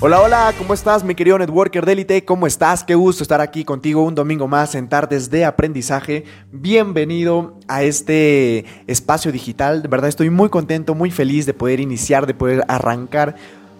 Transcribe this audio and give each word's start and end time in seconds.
Hola, 0.00 0.20
hola, 0.20 0.52
¿cómo 0.58 0.74
estás 0.74 1.04
mi 1.04 1.14
querido 1.14 1.38
networker 1.38 1.86
de 1.86 1.92
élite? 1.92 2.24
¿Cómo 2.24 2.48
estás? 2.48 2.82
Qué 2.82 2.96
gusto 2.96 3.22
estar 3.22 3.40
aquí 3.40 3.64
contigo 3.64 4.02
un 4.02 4.14
domingo 4.14 4.48
más 4.48 4.74
en 4.74 4.88
Tardes 4.88 5.30
de 5.30 5.44
Aprendizaje. 5.44 6.24
Bienvenido 6.50 7.58
a 7.68 7.84
este 7.84 8.66
espacio 8.88 9.30
digital. 9.30 9.82
De 9.82 9.88
verdad 9.88 10.08
estoy 10.08 10.30
muy 10.30 10.48
contento, 10.50 10.94
muy 10.94 11.12
feliz 11.12 11.46
de 11.46 11.54
poder 11.54 11.78
iniciar, 11.78 12.26
de 12.26 12.34
poder 12.34 12.64
arrancar 12.66 13.36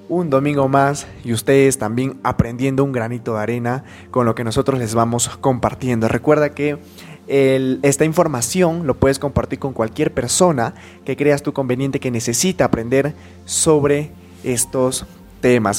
un 0.08 0.30
domingo 0.30 0.68
más 0.68 1.06
y 1.24 1.32
ustedes 1.32 1.78
también 1.78 2.20
aprendiendo 2.22 2.84
un 2.84 2.92
granito 2.92 3.34
de 3.34 3.42
arena 3.42 3.84
con 4.12 4.24
lo 4.24 4.36
que 4.36 4.44
nosotros 4.44 4.78
les 4.78 4.94
vamos 4.94 5.28
compartiendo. 5.40 6.08
Recuerda 6.08 6.50
que 6.50 6.78
esta 7.26 8.04
información 8.04 8.86
lo 8.86 8.94
puedes 8.94 9.18
compartir 9.18 9.58
con 9.58 9.72
cualquier 9.72 10.14
persona 10.14 10.74
que 11.04 11.16
creas 11.16 11.42
tú 11.42 11.52
conveniente 11.52 12.00
que 12.00 12.12
necesita 12.12 12.66
aprender 12.66 13.14
sobre 13.46 14.12
estos 14.44 15.06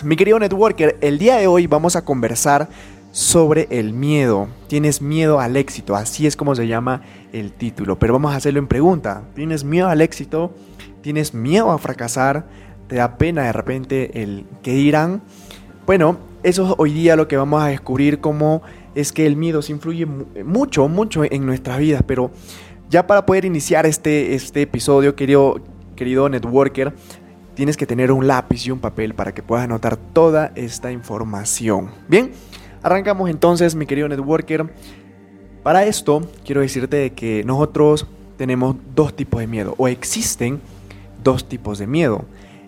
Mi 0.04 0.16
querido 0.16 0.38
networker, 0.38 0.96
el 1.02 1.18
día 1.18 1.38
de 1.38 1.48
hoy 1.48 1.66
vamos 1.66 1.96
a 1.96 2.05
conversar 2.05 2.70
sobre 3.12 3.68
el 3.72 3.94
miedo. 3.94 4.48
Tienes 4.68 5.02
miedo 5.02 5.40
al 5.40 5.58
éxito, 5.58 5.96
así 5.96 6.28
es 6.28 6.36
como 6.36 6.54
se 6.54 6.68
llama 6.68 7.02
el 7.34 7.52
título. 7.52 7.98
Pero 7.98 8.14
vamos 8.14 8.32
a 8.32 8.36
hacerlo 8.36 8.60
en 8.60 8.68
pregunta. 8.68 9.24
¿Tienes 9.34 9.64
miedo 9.64 9.88
al 9.88 10.02
éxito? 10.02 10.54
¿Tienes 11.02 11.34
miedo 11.34 11.71
a 11.71 11.80
fracasar? 11.80 12.46
¿Te 12.88 12.98
da 12.98 13.18
pena 13.18 13.46
de 13.46 13.54
repente 13.54 14.21
el 14.21 14.46
que 14.62 14.76
dirán? 14.76 15.24
Bueno, 15.88 16.20
eso 16.43 16.68
es 16.68 16.74
hoy 16.77 16.93
día 16.93 17.16
lo 17.16 17.27
que 17.27 17.36
vamos 17.36 17.63
a 17.63 17.68
descubrir 17.70 18.20
cómo 18.20 18.62
es 18.93 19.12
que 19.12 19.26
el 19.26 19.36
miedo 19.36 19.63
se 19.63 19.71
influye 19.71 20.05
mu- 20.05 20.26
mucho, 20.46 20.88
mucho 20.88 21.24
en 21.24 21.43
nuestras 21.43 21.80
vidas, 21.80 22.04
pero 22.05 22.30
ya 22.91 23.08
para 23.08 23.26
poder 23.26 23.46
iniciar 23.46 23.88
este, 23.88 24.36
este 24.36 24.62
episodio, 24.62 25.16
querido, 25.16 25.60
querido 25.96 26.30
networker, 26.30 26.93
tienes 27.56 27.78
que 27.78 27.88
tener 27.88 28.12
un 28.12 28.28
lápiz 28.28 28.68
y 28.68 28.72
un 28.72 28.80
papel 28.80 29.16
para 29.16 29.34
que 29.34 29.42
puedas 29.42 29.64
anotar 29.64 29.98
toda 29.98 30.52
esta 30.56 30.92
información. 30.92 31.90
Bien, 32.08 32.32
arrancamos 32.84 33.30
entonces, 33.30 33.76
mi 33.76 33.86
querido 33.86 34.08
networker. 34.08 34.72
Para 35.64 35.86
esto, 35.86 36.22
quiero 36.46 36.62
decirte 36.62 36.98
de 36.98 37.14
que 37.14 37.44
nosotros 37.44 38.08
tenemos 38.38 38.76
dos 38.94 39.16
tipos 39.16 39.40
de 39.40 39.48
miedo, 39.48 39.74
o 39.78 39.88
existen 39.88 40.60
dos 41.24 41.50
tipos 41.50 41.80
de 41.80 41.88
miedo. 41.88 42.26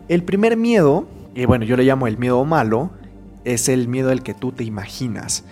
El 0.07 0.23
primer 0.23 0.57
miedo, 0.57 1.07
y 1.35 1.45
bueno, 1.45 1.65
yo 1.65 1.77
le 1.77 1.83
llamo 1.83 2.07
el 2.07 2.17
miedo 2.17 2.43
malo, 2.45 2.89
es 3.43 3.69
el 3.69 3.87
miedo 3.87 4.09
del 4.09 4.23
que 4.23 4.33
tú 4.33 4.51
te 4.51 4.63
imaginas. 4.63 5.43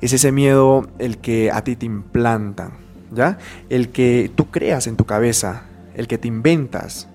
Es 0.00 0.12
ese 0.12 0.32
miedo 0.32 0.88
el 0.98 1.18
que 1.18 1.50
a 1.50 1.62
ti 1.62 1.76
te 1.76 1.86
implantan, 1.86 2.72
¿ya? 3.12 3.38
El 3.70 3.90
que 3.90 4.30
tú 4.34 4.50
creas 4.50 4.86
en 4.88 4.96
tu 4.96 5.04
cabeza, 5.04 5.62
el 5.94 6.08
que 6.08 6.18
te 6.18 6.28
inventas. 6.28 7.08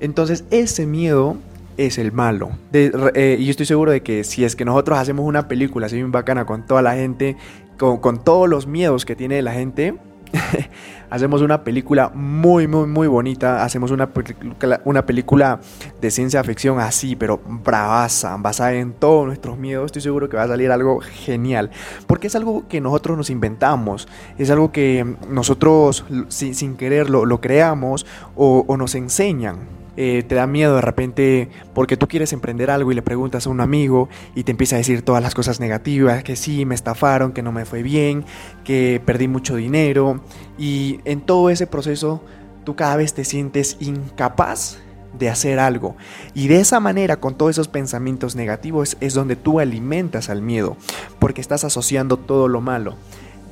Entonces, 0.00 0.44
ese 0.50 0.86
miedo 0.86 1.36
es 1.76 1.98
el 1.98 2.12
malo. 2.12 2.50
De- 2.72 2.92
eh, 3.14 3.36
y 3.38 3.44
yo 3.44 3.50
estoy 3.50 3.66
seguro 3.66 3.92
de 3.92 4.02
que 4.02 4.24
si 4.24 4.44
es 4.44 4.56
que 4.56 4.64
nosotros 4.64 4.98
hacemos 4.98 5.24
una 5.24 5.48
película 5.48 5.86
así 5.86 5.96
bien 5.96 6.12
bacana 6.12 6.44
con 6.44 6.66
toda 6.66 6.82
la 6.82 6.94
gente, 6.94 7.36
con, 7.78 8.24
todos 8.24 8.48
los 8.48 8.66
miedos 8.66 9.04
que 9.04 9.14
tiene 9.14 9.40
la 9.42 9.52
gente, 9.52 9.94
hacemos 11.10 11.40
una 11.40 11.62
película 11.62 12.10
muy, 12.12 12.66
muy, 12.66 12.86
muy 12.88 13.06
bonita. 13.06 13.64
Hacemos 13.64 13.92
una 13.92 14.08
película, 14.08 14.80
una 14.84 15.06
película 15.06 15.60
de 16.00 16.10
ciencia 16.10 16.42
ficción 16.42 16.80
así, 16.80 17.14
pero 17.14 17.40
bravaza, 17.46 18.36
basada 18.38 18.74
en 18.74 18.92
todos 18.92 19.26
nuestros 19.26 19.56
miedos. 19.56 19.86
Estoy 19.86 20.02
seguro 20.02 20.28
que 20.28 20.36
va 20.36 20.42
a 20.42 20.48
salir 20.48 20.72
algo 20.72 21.00
genial. 21.00 21.70
Porque 22.08 22.26
es 22.26 22.34
algo 22.34 22.66
que 22.68 22.80
nosotros 22.80 23.16
nos 23.16 23.30
inventamos. 23.30 24.08
Es 24.36 24.50
algo 24.50 24.72
que 24.72 25.06
nosotros 25.30 26.04
sin, 26.26 26.56
sin 26.56 26.76
querer 26.76 27.08
lo, 27.08 27.40
creamos 27.40 28.04
o 28.34 28.76
nos 28.76 28.96
enseñan. 28.96 29.77
Eh, 30.00 30.22
te 30.22 30.36
da 30.36 30.46
miedo 30.46 30.76
de 30.76 30.80
repente 30.80 31.48
porque 31.74 31.96
tú 31.96 32.06
quieres 32.06 32.32
emprender 32.32 32.70
algo 32.70 32.92
y 32.92 32.94
le 32.94 33.02
preguntas 33.02 33.48
a 33.48 33.50
un 33.50 33.60
amigo 33.60 34.08
y 34.36 34.44
te 34.44 34.52
empieza 34.52 34.76
a 34.76 34.78
decir 34.78 35.02
todas 35.02 35.20
las 35.20 35.34
cosas 35.34 35.58
negativas, 35.58 36.22
que 36.22 36.36
sí, 36.36 36.64
me 36.64 36.76
estafaron, 36.76 37.32
que 37.32 37.42
no 37.42 37.50
me 37.50 37.64
fue 37.64 37.82
bien, 37.82 38.24
que 38.62 39.02
perdí 39.04 39.26
mucho 39.26 39.56
dinero. 39.56 40.20
Y 40.56 41.00
en 41.04 41.20
todo 41.20 41.50
ese 41.50 41.66
proceso 41.66 42.22
tú 42.62 42.76
cada 42.76 42.94
vez 42.94 43.12
te 43.12 43.24
sientes 43.24 43.76
incapaz 43.80 44.78
de 45.18 45.30
hacer 45.30 45.58
algo. 45.58 45.96
Y 46.32 46.46
de 46.46 46.60
esa 46.60 46.78
manera 46.78 47.16
con 47.16 47.34
todos 47.34 47.50
esos 47.50 47.66
pensamientos 47.66 48.36
negativos 48.36 48.96
es 49.00 49.14
donde 49.14 49.34
tú 49.34 49.58
alimentas 49.58 50.30
al 50.30 50.42
miedo 50.42 50.76
porque 51.18 51.40
estás 51.40 51.64
asociando 51.64 52.18
todo 52.18 52.46
lo 52.46 52.60
malo. 52.60 52.94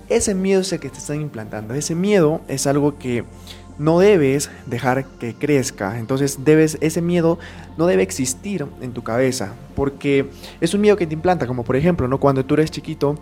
Ese 0.09 0.37
miedo 0.37 0.61
es 0.61 0.73
el 0.73 0.78
que 0.78 0.91
te 0.91 0.99
están 0.99 1.21
implantando, 1.21 1.75
ese 1.75 1.97
miedo 1.97 2.41
es 2.47 2.69
algo 2.69 2.97
que 2.97 3.25
no 3.78 3.98
debes 3.98 4.50
dejar 4.66 5.04
que 5.04 5.34
crezca. 5.34 5.98
Entonces 5.98 6.44
debes, 6.44 6.78
ese 6.81 7.03
miedo 7.03 7.38
no 7.76 7.87
debe 7.87 8.03
existir 8.03 8.66
en 8.81 8.92
tu 8.92 9.03
cabeza. 9.03 9.53
Porque 9.75 10.31
es 10.60 10.75
un 10.75 10.81
miedo 10.81 10.97
que 10.97 11.06
te 11.06 11.14
implanta. 11.14 11.47
Como 11.47 11.64
por 11.64 11.76
ejemplo, 11.76 12.09
¿no? 12.09 12.19
Cuando 12.19 12.44
tú 12.44 12.54
eres 12.54 12.70
chiquito 12.70 13.16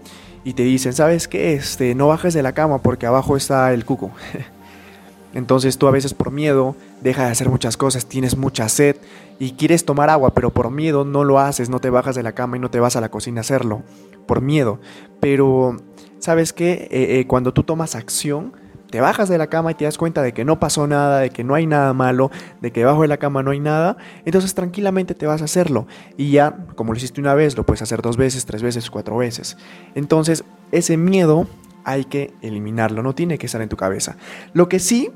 y 0.44 0.52
te 0.54 0.62
dicen, 0.62 0.92
¿sabes 0.92 1.28
qué? 1.28 1.54
Este, 1.54 1.94
no 1.94 2.08
bajes 2.08 2.34
de 2.34 2.42
la 2.42 2.52
cama 2.52 2.78
porque 2.78 3.06
abajo 3.06 3.36
está 3.36 3.72
el 3.72 3.84
cuco. 3.84 4.10
Entonces 5.34 5.78
tú 5.78 5.88
a 5.88 5.90
veces 5.90 6.14
por 6.14 6.30
miedo 6.30 6.76
dejas 7.02 7.26
de 7.26 7.32
hacer 7.32 7.48
muchas 7.48 7.76
cosas, 7.76 8.06
tienes 8.06 8.36
mucha 8.36 8.68
sed 8.68 8.96
y 9.40 9.52
quieres 9.52 9.84
tomar 9.84 10.08
agua, 10.08 10.32
pero 10.32 10.50
por 10.50 10.70
miedo 10.70 11.04
no 11.04 11.24
lo 11.24 11.40
haces, 11.40 11.68
no 11.68 11.80
te 11.80 11.90
bajas 11.90 12.14
de 12.14 12.22
la 12.22 12.32
cama 12.32 12.56
y 12.56 12.60
no 12.60 12.70
te 12.70 12.78
vas 12.78 12.94
a 12.94 13.00
la 13.00 13.10
cocina 13.10 13.40
a 13.40 13.42
hacerlo. 13.42 13.82
Por 14.26 14.40
miedo. 14.40 14.80
Pero, 15.20 15.76
¿sabes 16.20 16.52
qué? 16.52 16.88
Eh, 16.90 17.18
eh, 17.18 17.26
cuando 17.26 17.52
tú 17.52 17.64
tomas 17.64 17.96
acción, 17.96 18.52
te 18.94 19.00
bajas 19.00 19.28
de 19.28 19.38
la 19.38 19.48
cama 19.48 19.72
y 19.72 19.74
te 19.74 19.86
das 19.86 19.98
cuenta 19.98 20.22
de 20.22 20.32
que 20.32 20.44
no 20.44 20.60
pasó 20.60 20.86
nada, 20.86 21.18
de 21.18 21.30
que 21.30 21.42
no 21.42 21.56
hay 21.56 21.66
nada 21.66 21.92
malo, 21.94 22.30
de 22.60 22.70
que 22.70 22.78
debajo 22.78 23.02
de 23.02 23.08
la 23.08 23.16
cama 23.16 23.42
no 23.42 23.50
hay 23.50 23.58
nada, 23.58 23.96
entonces 24.24 24.54
tranquilamente 24.54 25.16
te 25.16 25.26
vas 25.26 25.42
a 25.42 25.46
hacerlo. 25.46 25.88
Y 26.16 26.30
ya, 26.30 26.58
como 26.76 26.92
lo 26.92 26.98
hiciste 26.98 27.20
una 27.20 27.34
vez, 27.34 27.56
lo 27.56 27.66
puedes 27.66 27.82
hacer 27.82 28.02
dos 28.02 28.16
veces, 28.16 28.46
tres 28.46 28.62
veces, 28.62 28.88
cuatro 28.92 29.16
veces. 29.16 29.56
Entonces, 29.96 30.44
ese 30.70 30.96
miedo 30.96 31.48
hay 31.82 32.04
que 32.04 32.34
eliminarlo, 32.40 33.02
no 33.02 33.16
tiene 33.16 33.36
que 33.36 33.46
estar 33.46 33.60
en 33.62 33.68
tu 33.68 33.76
cabeza. 33.76 34.14
Lo 34.52 34.68
que 34.68 34.78
sí, 34.78 35.10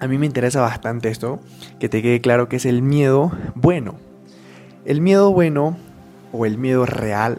a 0.00 0.06
mí 0.06 0.16
me 0.16 0.24
interesa 0.24 0.62
bastante 0.62 1.10
esto, 1.10 1.40
que 1.78 1.90
te 1.90 2.00
quede 2.00 2.22
claro 2.22 2.48
que 2.48 2.56
es 2.56 2.64
el 2.64 2.80
miedo 2.80 3.32
bueno. 3.54 3.96
El 4.86 5.02
miedo 5.02 5.30
bueno 5.30 5.76
o 6.32 6.46
el 6.46 6.56
miedo 6.56 6.86
real 6.86 7.36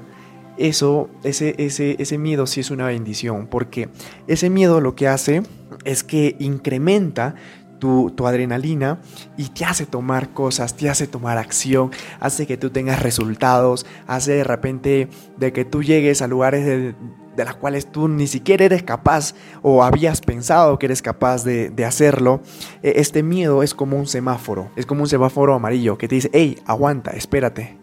eso, 0.58 1.10
ese, 1.24 1.56
ese, 1.58 1.96
ese 2.00 2.18
miedo 2.18 2.48
sí 2.48 2.62
es 2.62 2.72
una 2.72 2.88
bendición, 2.88 3.48
porque 3.48 3.90
ese 4.28 4.50
miedo 4.50 4.82
lo 4.82 4.96
que 4.96 5.08
hace 5.08 5.44
es 5.84 6.04
que 6.04 6.36
incrementa 6.40 7.36
tu, 7.80 8.12
tu, 8.12 8.26
adrenalina 8.26 9.00
y 9.38 9.50
te 9.50 9.66
hace 9.66 9.86
tomar 9.86 10.30
cosas, 10.30 10.76
te 10.76 10.90
hace 10.90 11.08
tomar 11.08 11.38
acción, 11.38 11.92
hace 12.20 12.48
que 12.48 12.58
tú 12.58 12.70
tengas 12.70 13.02
resultados, 13.02 13.86
hace 14.08 14.34
de 14.34 14.44
repente 14.44 15.10
de 15.38 15.54
que 15.54 15.66
tú 15.66 15.84
llegues 15.84 16.22
a 16.22 16.28
lugares 16.28 16.66
de, 16.66 16.96
de 17.36 17.46
las 17.46 17.56
cuales 17.56 17.92
tú 17.92 18.08
ni 18.08 18.28
siquiera 18.28 18.66
eres 18.66 18.84
capaz 18.84 19.36
o 19.62 19.84
habías 19.84 20.22
pensado 20.22 20.80
que 20.80 20.86
eres 20.86 21.02
capaz 21.02 21.44
de, 21.44 21.70
de, 21.70 21.86
hacerlo. 21.86 22.42
Este 22.82 23.24
miedo 23.24 23.62
es 23.64 23.74
como 23.74 23.98
un 23.98 24.08
semáforo, 24.08 24.72
es 24.76 24.86
como 24.86 25.02
un 25.02 25.10
semáforo 25.10 25.54
amarillo 25.54 25.98
que 25.98 26.08
te 26.08 26.16
dice, 26.16 26.30
hey, 26.34 26.58
aguanta, 26.66 27.12
espérate, 27.12 27.78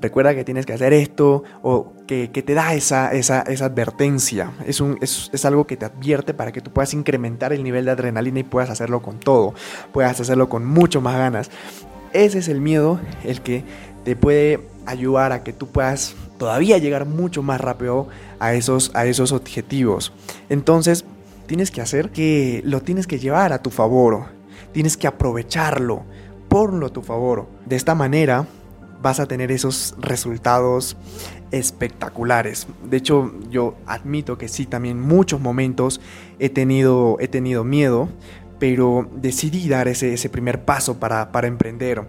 recuerda 0.00 0.34
que 0.34 0.44
tienes 0.44 0.66
que 0.66 0.72
hacer 0.72 0.92
esto 0.92 1.42
o 1.62 1.92
que, 2.06 2.28
te 2.28 2.54
da 2.54 2.74
esa, 2.74 3.12
esa, 3.12 3.42
esa 3.42 3.66
advertencia. 3.66 4.52
Es, 4.66 4.80
un, 4.80 4.98
es, 5.00 5.30
es, 5.32 5.44
algo 5.44 5.66
que 5.66 5.76
te 5.76 5.84
advierte 5.84 6.34
para 6.34 6.52
que 6.52 6.60
tú 6.60 6.70
puedas 6.70 6.94
incrementar 6.94 7.52
el 7.52 7.62
nivel 7.62 7.84
de 7.84 7.90
adrenalina 7.90 8.40
y 8.40 8.44
puedas 8.44 8.70
hacerlo 8.70 9.02
con 9.02 9.18
todo, 9.20 9.54
puedas 9.92 10.20
hacerlo 10.20 10.48
con 10.48 10.64
mucho 10.64 11.00
más 11.00 11.16
ganas. 11.16 11.50
Ese 12.12 12.38
es 12.38 12.48
el 12.48 12.60
miedo 12.60 12.98
el 13.24 13.42
que 13.42 13.64
te 14.04 14.16
puede 14.16 14.60
ayudar 14.86 15.32
a 15.32 15.42
que 15.42 15.52
tú 15.52 15.68
puedas 15.68 16.14
todavía 16.38 16.78
llegar 16.78 17.04
mucho 17.04 17.42
más 17.42 17.60
rápido 17.60 18.08
a 18.38 18.54
esos, 18.54 18.90
a 18.94 19.04
esos 19.04 19.32
objetivos. 19.32 20.12
Entonces, 20.48 21.04
tienes 21.46 21.70
que 21.70 21.80
hacer 21.80 22.10
que 22.10 22.62
lo 22.64 22.80
tienes 22.80 23.06
que 23.06 23.18
llevar 23.18 23.52
a 23.52 23.62
tu 23.62 23.70
favor, 23.70 24.26
tienes 24.72 24.96
que 24.96 25.06
aprovecharlo, 25.06 26.04
ponlo 26.48 26.86
a 26.86 26.90
tu 26.90 27.02
favor. 27.02 27.48
De 27.66 27.76
esta 27.76 27.94
manera, 27.94 28.46
vas 29.02 29.20
a 29.20 29.26
tener 29.26 29.52
esos 29.52 29.94
resultados 30.00 30.96
espectaculares. 31.50 32.66
De 32.88 32.96
hecho, 32.96 33.32
yo 33.50 33.74
admito 33.86 34.38
que 34.38 34.48
sí, 34.48 34.66
también 34.66 35.00
muchos 35.00 35.40
momentos 35.40 36.00
he 36.38 36.48
tenido, 36.48 37.16
he 37.20 37.28
tenido 37.28 37.64
miedo, 37.64 38.08
pero 38.58 39.08
decidí 39.14 39.68
dar 39.68 39.88
ese, 39.88 40.14
ese 40.14 40.28
primer 40.28 40.64
paso 40.64 40.98
para, 40.98 41.32
para, 41.32 41.46
emprender, 41.46 42.02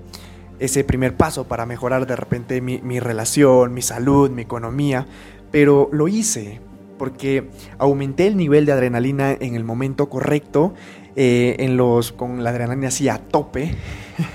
ese 0.60 0.84
primer 0.84 1.16
paso 1.16 1.48
para 1.48 1.66
mejorar 1.66 2.08
de 2.08 2.16
repente 2.16 2.62
mi, 2.62 2.80
mi 2.80 3.00
relación, 3.00 3.74
mi 3.74 3.82
salud, 3.82 4.30
mi 4.30 4.42
economía, 4.42 5.06
pero 5.52 5.90
lo 5.92 6.08
hice. 6.08 6.60
porque 6.98 7.50
aumenté 7.78 8.28
el 8.28 8.36
nivel 8.36 8.66
de 8.66 8.74
adrenalina 8.74 9.32
en 9.32 9.56
el 9.56 9.64
momento 9.64 10.10
correcto, 10.10 10.74
eh, 11.16 11.56
en 11.60 11.78
los, 11.78 12.12
con 12.12 12.44
la 12.44 12.50
adrenalina 12.50 12.90
así 12.90 13.10
a 13.10 13.18
tope, 13.18 13.76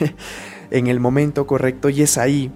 en 0.71 0.87
el 0.87 1.01
momento 1.01 1.47
correcto, 1.47 1.89
y 1.89 2.03
es 2.03 2.19
ahí 2.19 2.51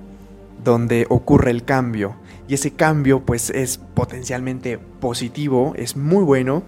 donde 0.64 1.06
ocurre 1.08 1.50
el 1.50 1.64
cambio. 1.64 2.14
Y 2.48 2.54
ese 2.54 2.72
cambio 2.72 3.20
pues 3.20 3.50
es 3.50 3.78
potencialmente 3.78 4.78
positivo, 4.78 5.74
es 5.76 5.96
muy 5.96 6.24
bueno, 6.24 6.62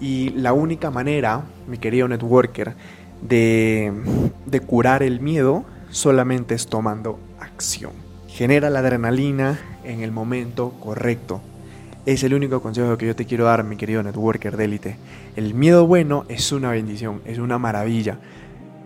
y 0.00 0.30
la 0.30 0.52
única 0.52 0.90
manera, 0.90 1.42
mi 1.66 1.78
querido 1.78 2.06
networker, 2.06 2.74
de, 3.22 3.92
de 4.44 4.60
curar 4.60 5.02
el 5.02 5.20
miedo 5.20 5.64
solamente 5.90 6.54
es 6.54 6.66
tomando 6.66 7.18
acción. 7.40 7.92
Genera 8.28 8.68
la 8.70 8.80
adrenalina 8.80 9.58
en 9.84 10.02
el 10.02 10.12
momento 10.12 10.74
correcto. 10.80 11.40
Es 12.04 12.22
el 12.22 12.34
único 12.34 12.60
consejo 12.60 12.96
que 12.98 13.06
yo 13.06 13.16
te 13.16 13.24
quiero 13.24 13.46
dar, 13.46 13.64
mi 13.64 13.76
querido 13.76 14.02
networker 14.02 14.56
de 14.56 14.64
élite. 14.64 14.96
El 15.34 15.54
miedo 15.54 15.86
bueno 15.86 16.24
es 16.28 16.52
una 16.52 16.70
bendición, 16.70 17.20
es 17.24 17.38
una 17.38 17.58
maravilla. 17.58 18.18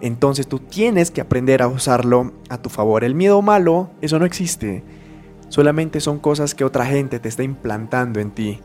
Entonces 0.00 0.46
tú 0.46 0.58
tienes 0.58 1.10
que 1.10 1.20
aprender 1.20 1.62
a 1.62 1.68
usarlo 1.68 2.32
a 2.48 2.58
tu 2.58 2.70
favor. 2.70 3.04
El 3.04 3.14
miedo 3.14 3.42
malo, 3.42 3.90
eso 4.00 4.18
no 4.18 4.24
existe. 4.24 4.82
Solamente 5.48 6.00
son 6.00 6.18
cosas 6.18 6.54
que 6.54 6.64
otra 6.64 6.86
gente 6.86 7.18
te 7.18 7.28
está 7.28 7.42
implantando 7.42 8.20
en 8.20 8.30
ti. 8.30 8.60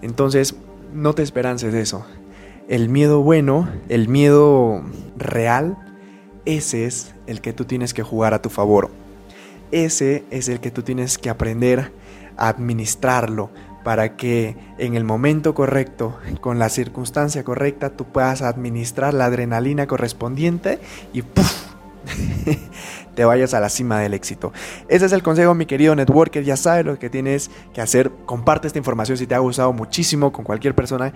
Entonces, 0.00 0.56
no 0.92 1.14
te 1.14 1.22
esperances 1.22 1.72
de 1.72 1.82
eso. 1.82 2.04
El 2.68 2.88
miedo 2.88 3.22
bueno, 3.22 3.68
el 3.88 4.08
miedo 4.08 4.82
real, 5.16 5.76
ese 6.44 6.86
es 6.86 7.14
el 7.26 7.40
que 7.40 7.52
tú 7.52 7.64
tienes 7.64 7.94
que 7.94 8.02
jugar 8.02 8.34
a 8.34 8.42
tu 8.42 8.48
favor. 8.48 8.90
Ese 9.70 10.24
es 10.30 10.48
el 10.48 10.60
que 10.60 10.70
tú 10.70 10.82
tienes 10.82 11.18
que 11.18 11.30
aprender 11.30 11.92
a 12.36 12.48
administrarlo 12.48 13.50
para 13.84 14.16
que 14.16 14.56
en 14.78 14.94
el 14.94 15.04
momento 15.04 15.54
correcto, 15.54 16.18
con 16.40 16.58
la 16.58 16.68
circunstancia 16.68 17.44
correcta, 17.44 17.90
tú 17.90 18.04
puedas 18.04 18.42
administrar 18.42 19.14
la 19.14 19.26
adrenalina 19.26 19.86
correspondiente 19.86 20.78
y 21.12 21.22
¡puf! 21.22 21.72
te 23.14 23.24
vayas 23.24 23.54
a 23.54 23.60
la 23.60 23.68
cima 23.68 24.00
del 24.00 24.14
éxito. 24.14 24.52
Ese 24.88 25.06
es 25.06 25.12
el 25.12 25.22
consejo, 25.22 25.54
mi 25.54 25.66
querido 25.66 25.94
networker. 25.94 26.44
Ya 26.44 26.56
sabes 26.56 26.84
lo 26.84 26.98
que 26.98 27.10
tienes 27.10 27.50
que 27.72 27.80
hacer. 27.80 28.10
Comparte 28.26 28.66
esta 28.66 28.78
información 28.78 29.18
si 29.18 29.26
te 29.26 29.34
ha 29.34 29.38
gustado 29.38 29.72
muchísimo 29.72 30.32
con 30.32 30.44
cualquier 30.44 30.74
persona 30.74 31.12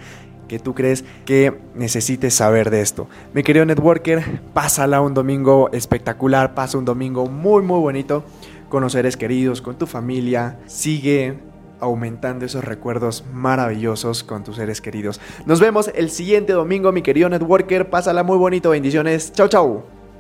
que 0.49 0.59
tú 0.59 0.75
crees 0.75 1.05
que 1.25 1.59
necesites 1.75 2.35
saber 2.35 2.71
de 2.71 2.81
esto. 2.81 3.09
Mi 3.35 3.43
querido 3.43 3.65
networker, 3.65 4.41
pásala 4.55 5.01
un 5.01 5.15
domingo 5.15 5.71
espectacular, 5.73 6.55
pasa 6.55 6.79
un 6.79 6.85
domingo 6.85 7.27
muy 7.27 7.63
muy 7.63 7.81
bonito 7.81 8.25
con 8.69 8.83
los 8.83 8.93
seres 8.93 9.17
queridos, 9.17 9.61
con 9.61 9.77
tu 9.77 9.87
familia. 9.87 10.59
Sigue 10.67 11.39
aumentando 11.81 12.45
esos 12.45 12.65
recuerdos 12.65 13.25
maravillosos 13.33 14.25
con 14.25 14.45
tus 14.45 14.57
seres 14.57 14.81
queridos. 14.81 15.21
Nos 15.47 15.61
vemos 15.61 15.91
el 15.95 16.11
siguiente 16.11 16.53
domingo, 16.53 16.93
mi 16.93 17.03
querido 17.03 17.29
networker. 17.29 17.91
Pásala 17.91 18.23
muy 18.23 18.39
bonito. 18.39 18.71
Bendiciones. 18.71 19.33
Chau, 19.33 19.49
chau. 19.49 19.96